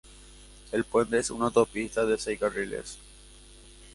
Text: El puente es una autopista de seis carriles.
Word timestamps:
El 0.71 0.83
puente 0.83 1.19
es 1.19 1.29
una 1.29 1.45
autopista 1.45 2.07
de 2.07 2.17
seis 2.17 2.39
carriles. 2.39 2.97